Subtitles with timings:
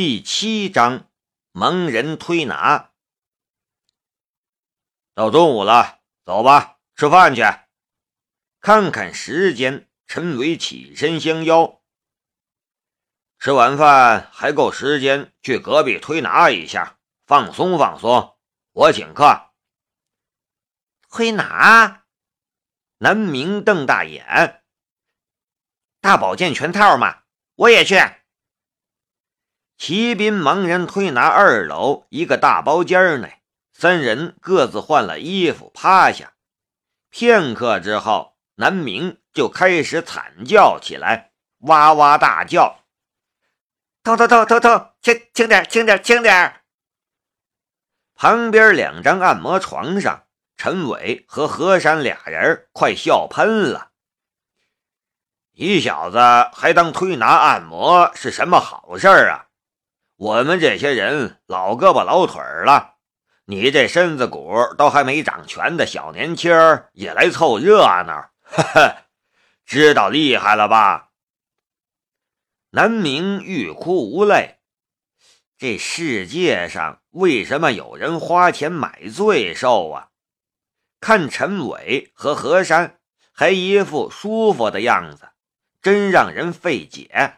[0.00, 1.10] 第七章
[1.50, 2.92] 蒙人推拿。
[5.12, 7.42] 到中午了，走吧，吃饭去。
[8.60, 11.82] 看看时间，陈伟起身相邀。
[13.40, 18.38] 吃完饭还够时间去隔壁推拿一下，放松放松。
[18.70, 19.50] 我请客。
[21.10, 22.04] 推拿？
[22.98, 24.62] 南明瞪大眼。
[26.00, 27.24] 大保健全套嘛？
[27.56, 27.96] 我也去。
[29.78, 33.40] 骑兵盲人推拿二楼一个大包间内，
[33.72, 36.32] 三人各自换了衣服，趴下。
[37.10, 42.80] 片刻之后，南明就开始惨叫起来，哇哇大叫
[44.02, 44.90] ：“痛痛痛痛痛！
[45.00, 46.60] 轻轻点，轻点，轻点！”
[48.16, 50.24] 旁边两张按摩床上，
[50.56, 53.92] 陈伟和何山俩人快笑喷了。
[55.52, 56.18] 你小子
[56.52, 59.46] 还当推拿按摩是什么好事啊？
[60.18, 62.96] 我们这些人老胳膊老腿了，
[63.44, 68.96] 你这身子骨都还没长全的小年轻儿也来凑热闹，哈哈，
[69.64, 71.10] 知道厉害了吧？
[72.70, 74.56] 南明欲哭无泪。
[75.56, 80.08] 这世界上为什么有人花钱买罪受啊？
[80.98, 82.98] 看陈伟和何山
[83.30, 85.28] 还一副舒服的样子，
[85.80, 87.37] 真让人费解。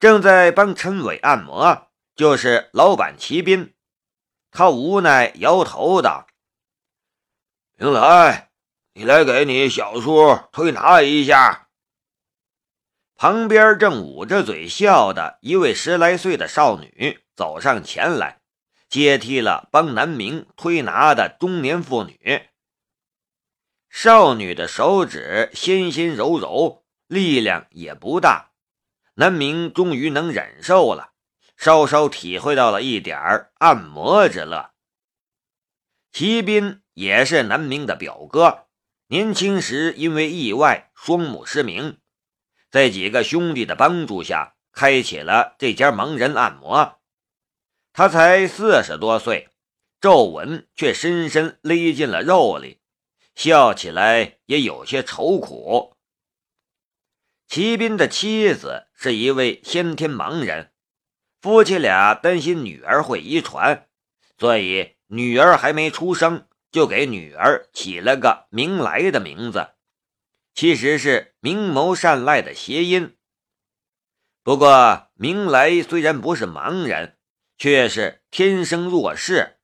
[0.00, 3.74] 正在帮陈伟按摩，就是老板齐斌，
[4.52, 6.28] 他无奈摇头道
[7.74, 8.50] ：“明来，
[8.92, 11.68] 你来给你小叔推拿一下。”
[13.16, 18.40] 旁边正捂着嘴笑的一位十来岁的少女走上前来，
[18.88, 22.48] 接替了帮南明推拿的中年妇女。
[23.90, 28.47] 少女的手指纤纤柔柔，力量也不大。
[29.20, 31.12] 南明终于能忍受了，
[31.56, 34.70] 稍稍体会到了一点按摩之乐。
[36.12, 38.68] 齐斌也是南明的表哥，
[39.08, 41.98] 年轻时因为意外双目失明，
[42.70, 47.00] 在几个兄弟的帮助下，开启了这家盲人按摩。
[47.92, 49.48] 他才四十多岁，
[50.00, 52.78] 皱纹却深深勒进了肉里，
[53.34, 55.96] 笑起来也有些愁苦。
[57.48, 60.72] 齐斌的妻子是一位先天盲人，
[61.40, 63.88] 夫妻俩担心女儿会遗传，
[64.36, 69.68] 所以女儿还没出生就给女儿起了个明来的名字，
[70.52, 73.16] 其实是明眸善睐的谐音。
[74.42, 77.16] 不过明来虽然不是盲人，
[77.56, 79.60] 却是天生弱视。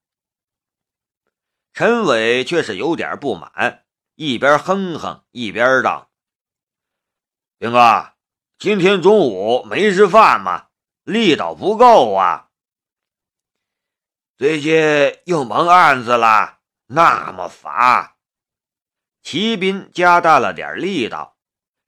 [1.73, 3.85] 陈伟却是有点不满，
[4.15, 6.13] 一边哼哼一边道。
[7.59, 8.14] 兵哥，
[8.65, 10.69] 今天中午没吃饭吗？
[11.03, 12.49] 力道不够啊！
[14.39, 14.75] 最近
[15.27, 18.17] 又忙案子了，那么乏。
[19.23, 21.37] 骑兵加大了点力道。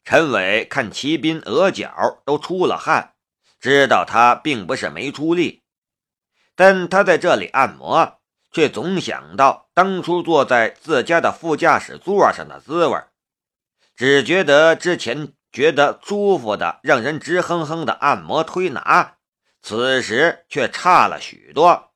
[0.04, 3.15] 陈伟看骑兵额角都出了汗，
[3.59, 5.62] 知道他并不是没出力，
[6.54, 8.20] 但他在这里按摩，
[8.53, 13.03] 却总想到当初坐在自家的副驾驶座上的滋味，
[13.94, 15.32] 只觉得之前。
[15.56, 19.17] 觉得舒服的、让人直哼哼的按摩推拿，
[19.62, 21.94] 此时却差了许多。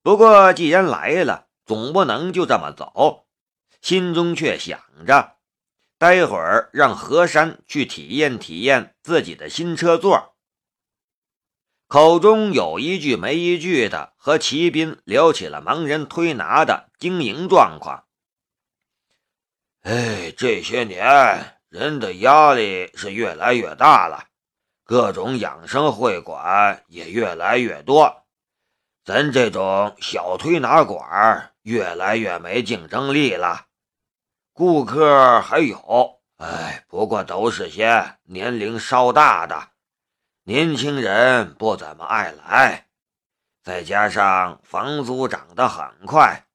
[0.00, 3.26] 不过既然来了，总不能就这么走，
[3.82, 5.36] 心中却想着，
[5.98, 10.34] 待会儿让何山去体验体验自己的新车座。
[11.88, 18.06] 口中有一句没一句的和骑兵聊起了盲人推拿的经营状况。
[19.82, 21.53] 哎，这些年。
[21.74, 24.28] 人的压力是越来越大了，
[24.84, 28.26] 各种养生会馆也越来越多，
[29.04, 33.66] 咱这种小推拿馆越来越没竞争力了。
[34.52, 39.70] 顾客还有，哎，不过都是些年龄稍大的，
[40.44, 42.86] 年轻人不怎么爱来。
[43.64, 46.46] 再加上房租涨得很快，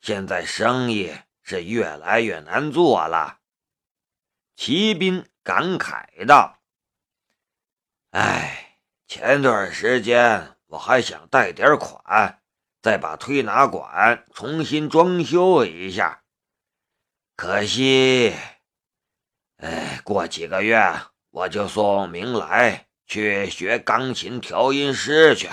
[0.00, 1.12] 现在生意
[1.42, 3.38] 是越来越难做了。
[4.62, 6.58] 骑兵感慨道
[8.12, 8.76] ：“哎，
[9.08, 12.42] 前段时间我还想贷点款，
[12.82, 16.24] 再把推拿馆重新装修一下。
[17.36, 18.34] 可惜，
[19.56, 20.78] 哎，过几个月
[21.30, 25.48] 我就送明来去学钢琴调音师去。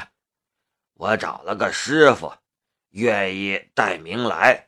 [0.96, 2.34] 我找了个师傅，
[2.90, 4.68] 愿意带明来。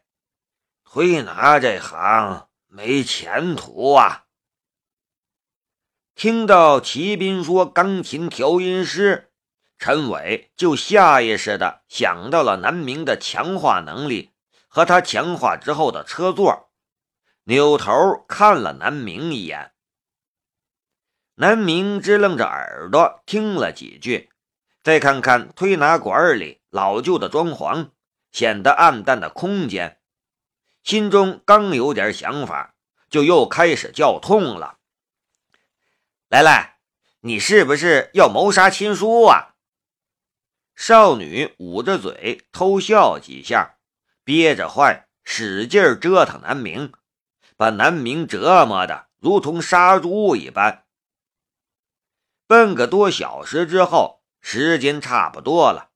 [0.85, 4.27] 推拿这行没前途啊。”
[6.19, 9.31] 听到骑兵说钢琴调音师，
[9.77, 14.31] 陈伟就下意识的想到了南明的强化能力
[14.68, 16.71] 和他强化之后的车座，
[17.45, 19.71] 扭头看了南明一眼。
[21.36, 24.30] 南明支楞着耳朵听了几句，
[24.83, 27.92] 再看看推拿馆里老旧的装潢，
[28.33, 30.00] 显得暗淡的空间，
[30.83, 32.75] 心中刚有点想法，
[33.10, 34.78] 就又开始叫痛了。
[36.29, 36.77] 来来，
[37.21, 39.55] 你是不是要谋杀亲叔啊？
[40.75, 43.79] 少女捂着嘴偷笑几下，
[44.23, 46.93] 憋着坏，使劲折腾南明，
[47.57, 50.85] 把南明折磨的如同杀猪一般。
[52.45, 55.89] 半个多小时之后，时间差不多了，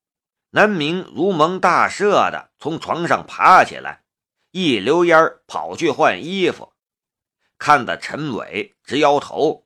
[0.49, 4.03] 南明如蒙大赦的从床上爬起来，
[4.49, 6.73] 一溜烟跑去换衣服，
[7.59, 9.62] 看得陈伟直摇头。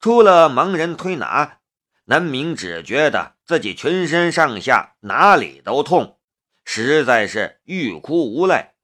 [0.00, 1.58] 除了盲人推拿，
[2.04, 6.20] 南明只觉得自己全身上下哪里都痛，
[6.64, 8.74] 实在是欲哭无泪，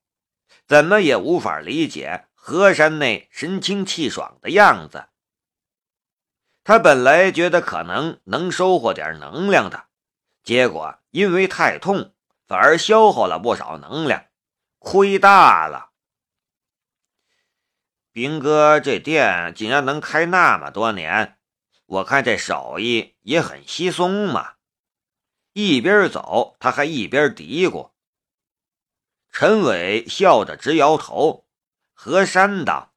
[0.66, 5.06] 怎么也无法理解河山内神清气爽的样子。
[6.64, 9.84] 他本来觉得可能能收获点能量的，
[10.42, 12.14] 结果因为太痛，
[12.48, 14.24] 反而消耗了不少能量，
[14.78, 15.91] 亏大了。
[18.12, 21.38] 兵哥这店竟然能开那么多年，
[21.86, 24.56] 我看这手艺也很稀松嘛。
[25.54, 27.92] 一边走，他还一边嘀咕。
[29.30, 31.46] 陈伟笑着直摇头。
[31.94, 32.92] 何山道：“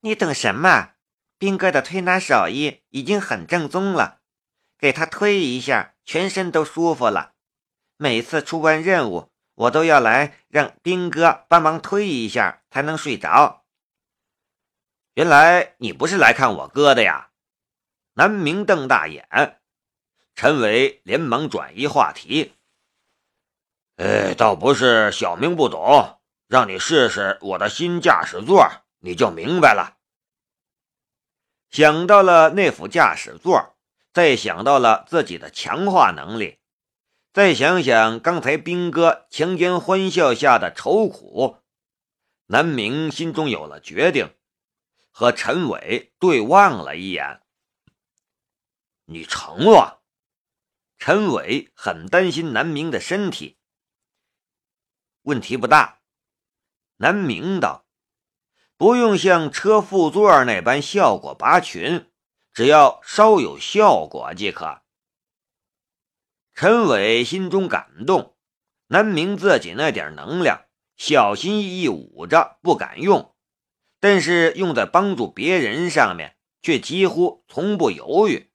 [0.00, 0.94] 你等什么？
[1.38, 4.22] 兵哥的推拿手艺已经很正宗了，
[4.76, 7.34] 给他推一下，全身都舒服了。
[7.96, 13.57] 每次出完任务，我都要来让兵哥帮忙推一下，才能睡着。”
[15.18, 17.30] 原来你不是来看我哥的呀？
[18.14, 19.26] 南明瞪大眼，
[20.36, 22.54] 陈伟连忙转移话题
[23.98, 28.64] ：“哎，倒不是小明不懂，让你试试我的新驾驶座，
[29.00, 29.98] 你就明白了。”
[31.68, 33.76] 想到了那副驾驶座，
[34.12, 36.60] 再想到了自己的强化能力，
[37.32, 41.56] 再想想刚才兵哥强颜欢笑下的愁苦，
[42.46, 44.32] 南明心中有了决定。
[45.18, 47.42] 和陈伟对望了一眼，
[49.06, 50.04] 你成了。
[50.96, 53.58] 陈伟很担心南明的身体，
[55.22, 56.02] 问题不大。
[56.98, 57.84] 南明道
[58.78, 62.08] ：“不用像车副座那般效果拔群，
[62.52, 64.82] 只要稍有效果即可。”
[66.54, 68.36] 陈伟心中感动，
[68.86, 73.34] 南明自己那点能量，小心翼翼捂着，不敢用。
[74.00, 78.50] 但是用在帮助别人上面，却几乎从不犹豫。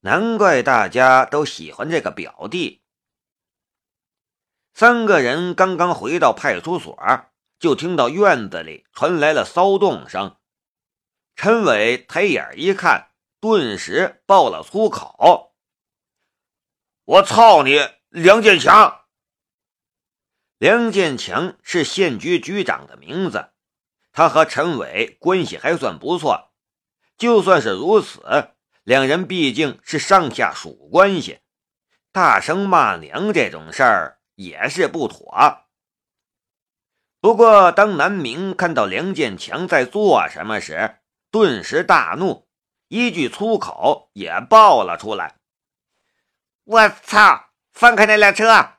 [0.00, 2.82] 难怪大家都喜欢这个表弟。
[4.72, 6.96] 三个人刚刚回到派出所，
[7.58, 10.36] 就听到院子里传来了骚动声。
[11.34, 13.10] 陈伟抬眼一看，
[13.40, 15.56] 顿时爆了粗口
[17.04, 17.78] ：“我操你，
[18.08, 19.06] 梁建强！”
[20.58, 23.50] 梁建强是县局局长的名字。
[24.18, 26.50] 他和陈伟关系还算不错，
[27.16, 28.50] 就算是如此，
[28.82, 31.38] 两人毕竟是上下属关系，
[32.10, 35.68] 大声骂娘这种事儿也是不妥。
[37.20, 40.96] 不过，当南明看到梁建强在做什么时，
[41.30, 42.48] 顿时大怒，
[42.88, 45.36] 一句粗口也爆了出来
[46.66, 47.50] ：“我操！
[47.72, 48.70] 放开那辆车！”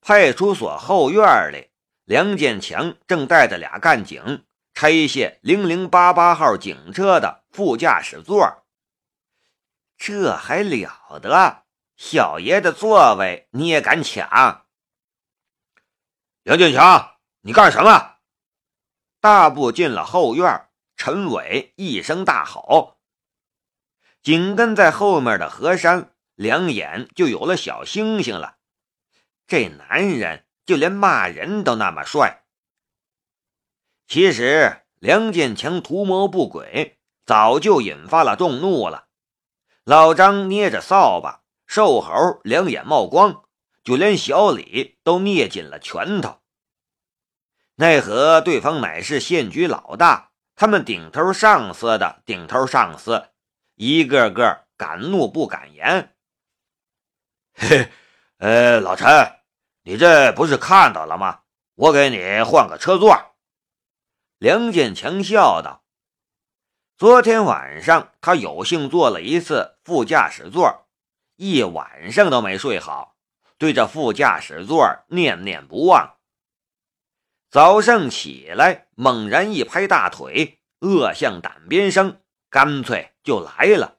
[0.00, 1.67] 派出所后院里。
[2.08, 8.64] 梁建强正带着俩干警拆卸零零八八号警车的副驾驶座，
[9.98, 11.64] 这还了得！
[11.98, 14.64] 小爷的座位你也敢抢？
[16.44, 18.14] 梁建强，你干什么？
[19.20, 22.96] 大步进了后院，陈伟一声大吼，
[24.22, 28.56] 紧跟在后面的何山两眼就有了小星星了。
[29.46, 30.47] 这男人。
[30.68, 32.44] 就连骂人都那么帅。
[34.06, 39.06] 其实梁建强图谋不轨，早就引发了众怒了。
[39.84, 42.12] 老张捏着扫把，瘦猴
[42.44, 43.44] 两眼冒光，
[43.82, 46.42] 就连小李都捏紧了拳头。
[47.76, 53.30] 奈何对方乃是县局老大，他们顶头上司的顶头上司，
[53.76, 56.14] 一个个敢怒不敢言。
[57.54, 57.90] 嘿，
[58.36, 59.37] 呃，老陈。
[59.88, 61.40] 你这不是看到了吗？
[61.74, 63.34] 我给你换个车座。
[64.36, 65.82] 梁建强笑道
[66.98, 70.86] ：“昨天晚上他有幸坐了一次副驾驶座，
[71.36, 73.16] 一晚上都没睡好，
[73.56, 76.18] 对着副驾驶座念念不忘。
[77.48, 83.96] 早上起来，猛然一拍大腿，恶向胆边生，干脆就来了。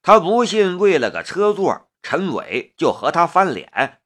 [0.00, 4.00] 他不信为了个车座，陈伟就和他翻脸。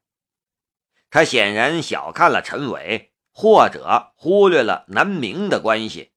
[1.11, 6.11] 他显然小看了陈伟。”或者忽略了南明的关系。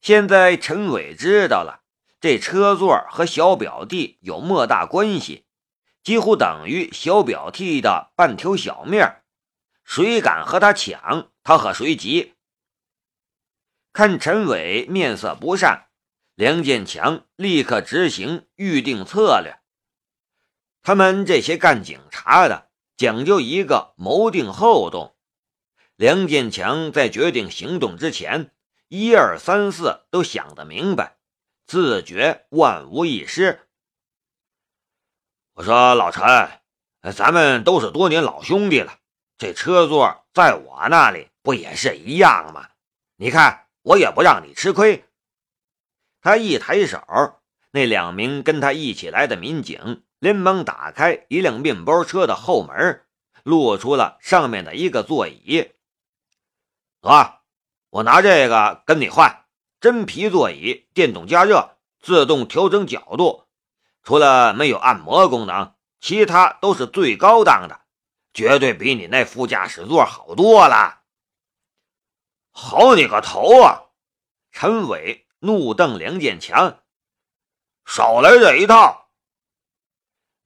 [0.00, 1.82] 现在陈伟知道了，
[2.20, 5.44] 这车座和小表弟有莫大关系，
[6.04, 9.04] 几乎等于小表弟的半条小命
[9.84, 12.36] 谁敢和他抢，他和谁急。
[13.92, 15.88] 看陈伟面色不善，
[16.36, 19.58] 梁建强立刻执行预定策略。
[20.80, 22.65] 他们这些干警察的
[22.96, 25.14] 讲究一个谋定后动。
[25.96, 28.50] 梁建强在决定行动之前，
[28.88, 31.16] 一二三四都想得明白，
[31.66, 33.60] 自觉万无一失。
[35.54, 36.22] 我说老陈，
[37.14, 38.98] 咱们都是多年老兄弟了，
[39.38, 42.68] 这车座在我那里不也是一样吗？
[43.16, 45.04] 你看，我也不让你吃亏。
[46.20, 53.06] 他一抬手，那两名跟他一起来的民警连忙打开一辆面包车的后门，
[53.44, 55.70] 露出了上面的一个座椅。
[57.00, 57.12] 走，
[57.90, 59.44] 我拿这个跟你换，
[59.80, 63.44] 真皮座椅，电动加热，自动调整角度，
[64.02, 67.82] 除了没有按摩功能，其他都是最高档的，
[68.34, 71.02] 绝对比你那副驾驶座好多了。
[72.50, 73.84] 好你个头啊！
[74.50, 76.80] 陈伟怒瞪梁建强，
[77.84, 79.05] 少来这一套！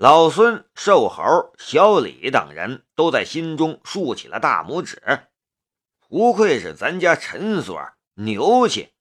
[0.00, 5.28] 老孙、瘦猴、小李等人都在心中竖起了大拇指。
[6.08, 7.78] 不愧是咱家陈所
[8.14, 8.94] 牛气！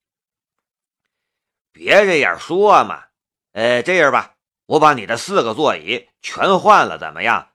[1.72, 3.06] 别这样说嘛，
[3.54, 7.52] 呃，这样吧，我把你的四个座椅全换了，怎么样？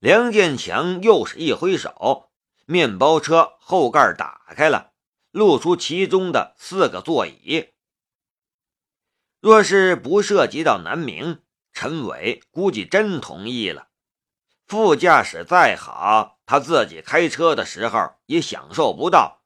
[0.00, 2.32] 梁建强又是一挥手，
[2.66, 4.90] 面包车后盖打开了，
[5.30, 7.68] 露出其中的四个座椅。
[9.38, 11.40] 若是不涉及到南明，
[11.80, 13.90] 陈伟估计真同意了。
[14.66, 19.44] 副驾驶再好，他自己开车的时候也享受不到。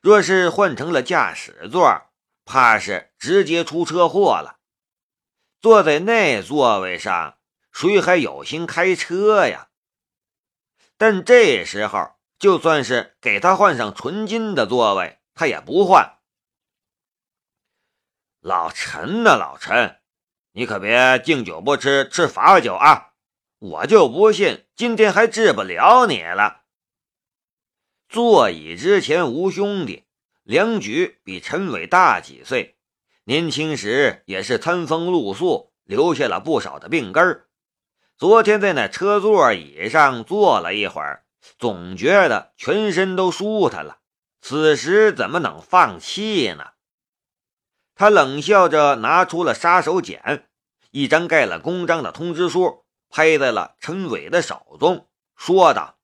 [0.00, 2.02] 若是换成了驾驶座，
[2.44, 4.58] 怕是直接出车祸了。
[5.60, 7.38] 坐在那座位上，
[7.70, 9.68] 谁还有心开车呀？
[10.96, 16.18] 但这时候，就算是给他换上纯金的座位，他也不换。
[18.40, 20.00] 老陈呐，老陈，
[20.56, 23.08] 你可别敬酒不吃吃罚酒啊！
[23.58, 26.62] 我就不信今天还治不了你了。
[28.08, 30.04] 座椅之前无兄弟，
[30.44, 32.78] 梁举比陈伟大几岁，
[33.24, 37.48] 年轻时也是餐风露宿，留下了不少的病根儿
[38.16, 41.26] 昨天在那车座椅上坐了一会儿，
[41.58, 43.98] 总觉得全身都舒坦了。
[44.40, 46.68] 此时怎么能放弃呢？
[47.96, 50.44] 他冷笑着拿出了杀手锏，
[50.90, 52.84] 一张盖了公章的通知书。
[53.08, 55.96] 拍在了陈伟的手中，说道：“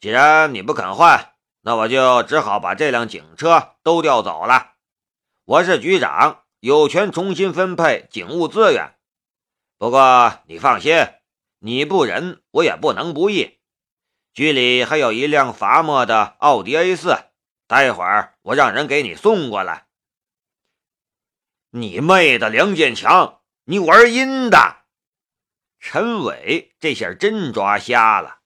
[0.00, 4.72] 既然你不肯换，那我就只好把这辆警车都调走了。
[5.44, 8.96] 我是局长，有权重新分配警务资源。
[9.78, 11.06] 不过你放心，
[11.60, 13.60] 你不仁，我也不能不义。
[14.32, 17.16] 局里还有一辆罚没的奥迪 A 四，
[17.68, 19.86] 待会儿我让人给你送过来。”
[21.76, 24.84] 你妹的，梁建强，你玩阴的！
[25.80, 28.42] 陈伟这下真抓瞎了。